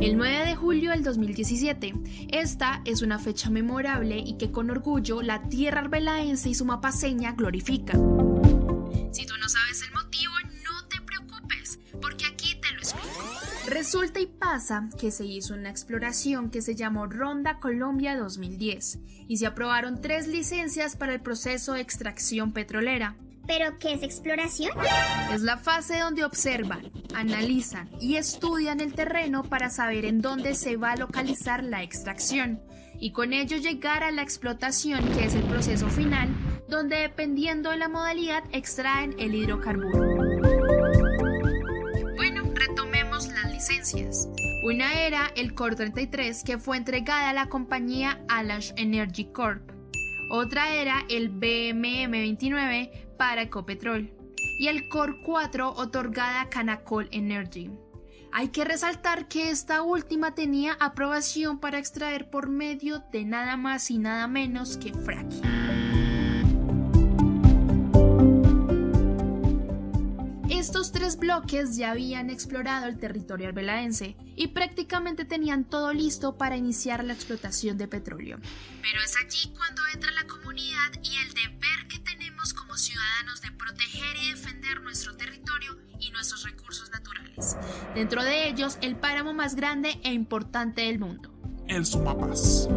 El 0.00 0.16
9 0.16 0.46
de 0.46 0.56
julio 0.56 0.90
del 0.90 1.04
2017. 1.04 1.94
Esta 2.30 2.82
es 2.84 3.02
una 3.02 3.18
fecha 3.18 3.50
memorable 3.50 4.18
y 4.18 4.36
que 4.38 4.50
con 4.50 4.70
orgullo 4.70 5.22
la 5.22 5.42
tierra 5.48 5.80
arbelaense 5.80 6.48
y 6.48 6.54
su 6.54 6.64
mapaseña 6.64 7.32
glorifica. 7.32 7.92
Si 7.92 9.26
tú 9.26 9.34
no 9.38 9.48
sabes 9.48 9.82
el 9.82 9.92
motivo, 9.92 10.32
no 10.64 10.88
te 10.88 11.00
preocupes, 11.02 11.78
porque 12.00 12.24
aquí 12.26 12.56
te 12.60 12.72
lo 12.72 12.78
explico. 12.78 13.08
Resulta 13.68 14.20
y 14.20 14.26
pasa 14.26 14.88
que 14.98 15.10
se 15.10 15.24
hizo 15.24 15.54
una 15.54 15.70
exploración 15.70 16.50
que 16.50 16.62
se 16.62 16.74
llamó 16.74 17.06
Ronda 17.06 17.60
Colombia 17.60 18.16
2010 18.16 18.98
y 19.28 19.36
se 19.36 19.46
aprobaron 19.46 20.00
tres 20.00 20.26
licencias 20.26 20.96
para 20.96 21.14
el 21.14 21.20
proceso 21.20 21.74
de 21.74 21.80
extracción 21.80 22.52
petrolera. 22.52 23.16
¿Pero 23.46 23.78
qué 23.78 23.94
es 23.94 24.02
exploración? 24.02 24.72
Es 25.32 25.42
la 25.42 25.58
fase 25.58 25.98
donde 25.98 26.24
observan, 26.24 26.90
analizan 27.14 27.90
y 28.00 28.16
estudian 28.16 28.80
el 28.80 28.94
terreno 28.94 29.42
para 29.42 29.70
saber 29.70 30.04
en 30.04 30.20
dónde 30.20 30.54
se 30.54 30.76
va 30.76 30.92
a 30.92 30.96
localizar 30.96 31.64
la 31.64 31.82
extracción 31.82 32.62
y 33.00 33.10
con 33.10 33.32
ello 33.32 33.56
llegar 33.56 34.04
a 34.04 34.12
la 34.12 34.22
explotación 34.22 35.04
que 35.12 35.24
es 35.24 35.34
el 35.34 35.42
proceso 35.42 35.88
final 35.88 36.28
donde 36.68 36.96
dependiendo 36.96 37.70
de 37.70 37.76
la 37.76 37.88
modalidad 37.88 38.44
extraen 38.52 39.14
el 39.18 39.34
hidrocarburo. 39.34 39.90
Bueno, 42.16 42.44
retomemos 42.54 43.28
las 43.28 43.52
licencias. 43.52 44.28
Una 44.64 44.94
era 45.02 45.30
el 45.36 45.54
COR 45.54 45.74
33 45.74 46.44
que 46.44 46.58
fue 46.58 46.76
entregada 46.76 47.30
a 47.30 47.34
la 47.34 47.48
compañía 47.48 48.24
Alash 48.28 48.72
Energy 48.76 49.26
Corp. 49.26 49.70
Otra 50.30 50.72
era 50.74 51.04
el 51.10 51.28
BMM 51.28 52.10
29 52.10 53.11
para 53.22 53.42
Ecopetrol 53.42 54.12
y 54.58 54.66
el 54.66 54.88
COR 54.88 55.20
4 55.22 55.74
otorgada 55.74 56.40
a 56.40 56.50
Canacol 56.50 57.08
Energy. 57.12 57.70
Hay 58.32 58.48
que 58.48 58.64
resaltar 58.64 59.28
que 59.28 59.50
esta 59.50 59.82
última 59.82 60.34
tenía 60.34 60.72
aprobación 60.80 61.60
para 61.60 61.78
extraer 61.78 62.30
por 62.30 62.48
medio 62.48 63.04
de 63.12 63.24
nada 63.24 63.56
más 63.56 63.92
y 63.92 63.98
nada 63.98 64.26
menos 64.26 64.76
que 64.76 64.92
fracking. 64.92 65.40
Estos 70.50 70.90
tres 70.90 71.16
bloques 71.16 71.76
ya 71.76 71.92
habían 71.92 72.28
explorado 72.28 72.86
el 72.86 72.98
territorio 72.98 73.46
albelaense 73.46 74.16
y 74.34 74.48
prácticamente 74.48 75.24
tenían 75.24 75.64
todo 75.64 75.92
listo 75.92 76.36
para 76.36 76.56
iniciar 76.56 77.04
la 77.04 77.12
explotación 77.12 77.78
de 77.78 77.86
petróleo. 77.86 78.40
Pero 78.82 79.00
es 79.04 79.16
allí 79.16 79.52
cuando 79.56 79.82
entra 79.94 80.10
la 80.10 80.26
comunidad 80.26 80.90
y 81.04 81.16
el 81.18 81.34
deber 81.34 81.61
Dentro 87.94 88.24
de 88.24 88.48
ellos, 88.48 88.78
el 88.80 88.96
páramo 88.96 89.34
más 89.34 89.54
grande 89.54 90.00
e 90.02 90.12
importante 90.12 90.82
del 90.82 90.98
mundo. 90.98 91.30
El 91.68 91.84
Sumapaz. 91.84 92.68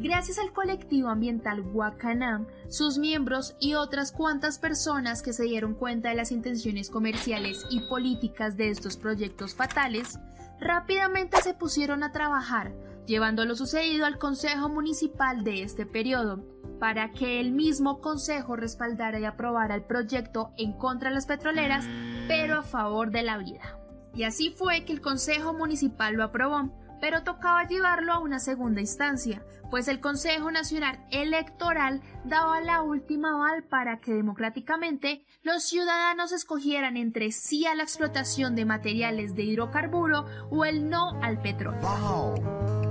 Gracias 0.00 0.38
al 0.38 0.52
colectivo 0.52 1.08
ambiental 1.08 1.60
Wakanam, 1.60 2.46
sus 2.68 2.98
miembros 2.98 3.56
y 3.58 3.74
otras 3.74 4.12
cuantas 4.12 4.58
personas 4.58 5.22
que 5.22 5.32
se 5.32 5.44
dieron 5.44 5.74
cuenta 5.74 6.10
de 6.10 6.14
las 6.14 6.30
intenciones 6.30 6.88
comerciales 6.88 7.66
y 7.70 7.80
políticas 7.88 8.56
de 8.56 8.70
estos 8.70 8.96
proyectos 8.96 9.54
fatales, 9.56 10.20
rápidamente 10.60 11.42
se 11.42 11.54
pusieron 11.54 12.04
a 12.04 12.12
trabajar, 12.12 12.72
llevando 13.06 13.44
lo 13.44 13.54
sucedido 13.54 14.06
al 14.06 14.18
Consejo 14.18 14.68
Municipal 14.68 15.44
de 15.44 15.62
este 15.62 15.86
periodo, 15.86 16.44
para 16.78 17.12
que 17.12 17.40
el 17.40 17.52
mismo 17.52 18.00
Consejo 18.00 18.56
respaldara 18.56 19.20
y 19.20 19.24
aprobara 19.24 19.74
el 19.74 19.84
proyecto 19.84 20.52
en 20.56 20.72
contra 20.72 21.10
de 21.10 21.14
las 21.14 21.26
petroleras, 21.26 21.84
pero 22.28 22.58
a 22.58 22.62
favor 22.62 23.10
de 23.10 23.22
la 23.22 23.38
vida. 23.38 23.78
Y 24.14 24.24
así 24.24 24.50
fue 24.50 24.84
que 24.84 24.92
el 24.92 25.00
Consejo 25.00 25.54
Municipal 25.54 26.14
lo 26.14 26.24
aprobó, 26.24 26.70
pero 27.00 27.24
tocaba 27.24 27.66
llevarlo 27.66 28.12
a 28.12 28.20
una 28.20 28.38
segunda 28.38 28.80
instancia, 28.80 29.44
pues 29.70 29.88
el 29.88 30.00
Consejo 30.00 30.50
Nacional 30.50 31.04
Electoral 31.10 32.00
daba 32.24 32.60
la 32.60 32.82
última 32.82 33.32
aval 33.34 33.64
para 33.64 34.00
que 34.00 34.12
democráticamente 34.12 35.24
los 35.42 35.64
ciudadanos 35.64 36.30
escogieran 36.30 36.96
entre 36.96 37.32
sí 37.32 37.66
a 37.66 37.74
la 37.74 37.82
explotación 37.82 38.54
de 38.54 38.66
materiales 38.66 39.34
de 39.34 39.44
hidrocarburo 39.44 40.26
o 40.50 40.64
el 40.64 40.90
no 40.90 41.18
al 41.22 41.40
petróleo. 41.40 42.81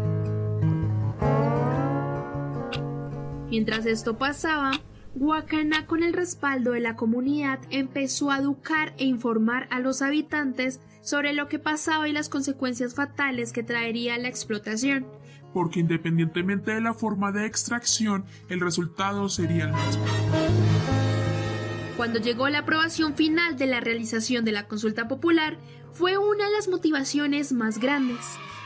Mientras 3.52 3.86
esto 3.86 4.18
pasaba, 4.18 4.72
Guacaná 5.14 5.86
con 5.86 6.04
el 6.04 6.14
respaldo 6.14 6.72
de 6.72 6.80
la 6.80 6.96
comunidad 6.96 7.60
empezó 7.70 8.32
a 8.32 8.38
educar 8.38 8.94
e 8.98 9.04
informar 9.04 9.68
a 9.72 9.82
los 9.82 10.02
habitantes 10.02 10.80
sobre 11.02 11.34
lo 11.34 11.50
que 11.50 11.60
pasaba 11.60 12.08
y 12.08 12.14
las 12.14 12.30
consecuencias 12.30 12.96
fatales 12.96 13.52
que 13.52 13.62
traería 13.62 14.18
la 14.18 14.30
explotación. 14.30 15.06
Porque 15.54 15.82
independientemente 15.82 16.72
de 16.72 16.80
la 16.80 16.94
forma 16.94 17.34
de 17.34 17.46
extracción, 17.46 18.24
el 18.48 18.62
resultado 18.62 19.28
sería 19.28 19.66
el 19.66 19.74
mismo. 19.74 21.11
Cuando 22.02 22.18
llegó 22.18 22.50
la 22.50 22.58
aprobación 22.58 23.16
final 23.16 23.60
de 23.60 23.68
la 23.68 23.80
realización 23.80 24.44
de 24.44 24.52
la 24.52 24.68
consulta 24.68 25.08
popular, 25.08 25.60
fue 25.94 26.18
una 26.18 26.46
de 26.46 26.52
las 26.52 26.68
motivaciones 26.68 27.52
más 27.52 27.78
grandes 27.78 28.18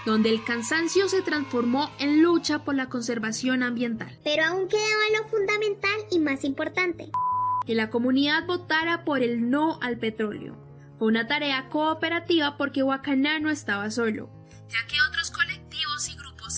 donde 0.05 0.29
el 0.29 0.41
cansancio 0.45 1.09
se 1.09 1.21
transformó 1.21 1.91
en 1.99 2.23
lucha 2.23 2.59
por 2.59 2.75
la 2.75 2.87
conservación 2.87 3.61
ambiental. 3.61 4.17
Pero 4.23 4.45
aún 4.45 4.69
quedaba 4.69 5.19
lo 5.19 5.27
fundamental 5.27 5.99
y 6.11 6.19
más 6.19 6.45
importante. 6.45 7.11
Que 7.65 7.75
la 7.75 7.89
comunidad 7.89 8.45
votara 8.45 9.03
por 9.03 9.21
el 9.21 9.49
no 9.49 9.79
al 9.81 9.97
petróleo. 9.97 10.55
Fue 10.97 11.09
una 11.09 11.27
tarea 11.27 11.67
cooperativa 11.67 12.55
porque 12.55 12.83
Huacaná 12.83 13.39
no 13.41 13.49
estaba 13.49 13.91
solo, 13.91 14.29
ya 14.69 14.87
que 14.87 14.95
otros 15.09 15.29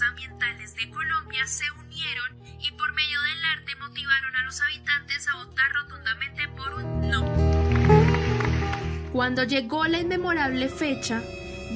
ambientales 0.01 0.75
de 0.75 0.89
Colombia 0.89 1.45
se 1.47 1.65
unieron 1.79 2.37
y 2.59 2.71
por 2.71 2.93
medio 2.93 3.21
del 3.21 3.45
arte 3.57 3.75
motivaron 3.75 4.35
a 4.35 4.43
los 4.43 4.61
habitantes 4.61 5.27
a 5.27 5.35
votar 5.35 5.71
rotundamente 5.73 6.47
por 6.49 6.73
un 6.73 7.09
no. 7.09 7.25
Cuando 9.11 9.43
llegó 9.43 9.85
la 9.85 9.99
inmemorable 9.99 10.69
fecha, 10.69 11.21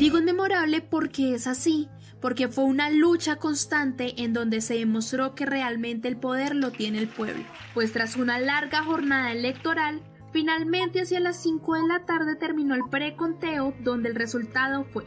Digo 0.02 0.18
inmemorable 0.18 0.82
porque 0.82 1.36
es 1.36 1.48
así, 1.48 1.88
porque 2.22 2.48
fue 2.48 2.64
una 2.64 2.90
lucha 2.90 3.36
constante 3.36 4.24
en 4.24 4.34
donde 4.34 4.62
se 4.62 4.76
demostró 4.76 5.36
que 5.36 5.46
realmente 5.46 6.08
el 6.08 6.18
poder 6.18 6.56
lo 6.56 6.72
tiene 6.72 6.98
el 6.98 7.08
pueblo. 7.08 7.44
Pues 7.74 7.94
tras 7.94 8.16
una 8.16 8.40
larga 8.40 8.84
jornada 8.84 9.32
electoral, 9.32 10.02
finalmente 10.32 11.02
hacia 11.02 11.20
las 11.20 11.42
5 11.44 11.76
de 11.76 11.88
la 11.88 12.06
tarde 12.06 12.36
terminó 12.36 12.74
el 12.74 12.90
preconteo 12.90 13.76
donde 13.82 14.10
el 14.10 14.16
resultado 14.16 14.86
fue 14.86 15.06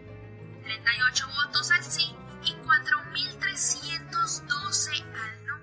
38 0.63 1.27
votos 1.45 1.71
al 1.73 1.83
sí 1.83 2.15
4.312 2.75 5.03
al 5.03 5.47
no. 5.47 5.55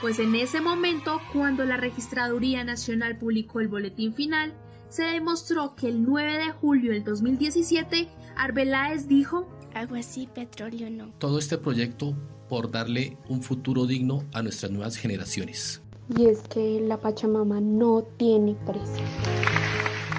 Pues 0.00 0.18
en 0.18 0.34
ese 0.34 0.60
momento, 0.60 1.20
cuando 1.32 1.64
la 1.64 1.76
Registraduría 1.76 2.64
Nacional 2.64 3.18
publicó 3.18 3.60
el 3.60 3.68
boletín 3.68 4.14
final, 4.14 4.54
se 4.88 5.04
demostró 5.04 5.76
que 5.76 5.88
el 5.88 6.04
9 6.04 6.38
de 6.38 6.50
julio 6.50 6.92
del 6.92 7.04
2017 7.04 8.08
Arbeláez 8.36 9.06
dijo, 9.06 9.48
algo 9.74 9.94
así, 9.94 10.26
petróleo 10.26 10.90
no. 10.90 11.12
Todo 11.18 11.38
este 11.38 11.58
proyecto 11.58 12.16
por 12.48 12.70
darle 12.70 13.16
un 13.28 13.42
futuro 13.42 13.86
digno 13.86 14.24
a 14.32 14.42
nuestras 14.42 14.72
nuevas 14.72 14.96
generaciones. 14.96 15.82
Y 16.18 16.26
es 16.26 16.40
que 16.40 16.80
la 16.80 17.00
Pachamama 17.00 17.60
no 17.60 18.02
tiene 18.16 18.56
precio. 18.66 19.04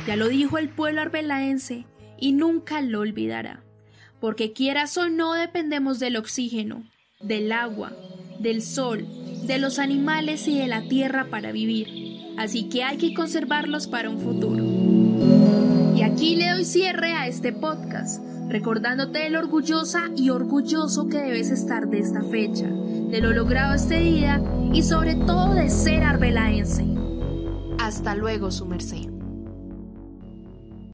Ya 0.07 0.15
lo 0.15 0.29
dijo 0.29 0.57
el 0.57 0.69
pueblo 0.69 1.01
arbelaense 1.01 1.85
y 2.17 2.31
nunca 2.31 2.79
lo 2.81 3.01
olvidará. 3.01 3.65
Porque 4.21 4.53
quieras 4.53 4.95
o 4.97 5.09
no 5.09 5.33
dependemos 5.33 5.99
del 5.99 6.15
oxígeno, 6.15 6.83
del 7.19 7.51
agua, 7.51 7.91
del 8.39 8.61
sol, 8.61 9.05
de 9.45 9.57
los 9.57 9.79
animales 9.79 10.47
y 10.47 10.57
de 10.57 10.67
la 10.67 10.87
tierra 10.87 11.27
para 11.29 11.51
vivir. 11.51 12.31
Así 12.37 12.69
que 12.69 12.83
hay 12.83 12.97
que 12.97 13.13
conservarlos 13.13 13.87
para 13.87 14.09
un 14.09 14.19
futuro. 14.19 14.63
Y 15.97 16.03
aquí 16.03 16.35
le 16.35 16.51
doy 16.51 16.65
cierre 16.65 17.13
a 17.13 17.27
este 17.27 17.51
podcast, 17.51 18.23
recordándote 18.47 19.29
lo 19.31 19.39
orgullosa 19.39 20.11
y 20.15 20.29
orgulloso 20.29 21.09
que 21.09 21.17
debes 21.17 21.49
estar 21.49 21.87
de 21.87 21.99
esta 21.99 22.21
fecha, 22.23 22.67
de 22.67 23.21
lo 23.21 23.33
logrado 23.33 23.73
este 23.73 23.99
día 23.99 24.41
y 24.71 24.83
sobre 24.83 25.15
todo 25.15 25.55
de 25.55 25.69
ser 25.69 26.03
arbelaense. 26.03 26.85
Hasta 27.79 28.15
luego, 28.15 28.51
su 28.51 28.65
merced. 28.65 29.20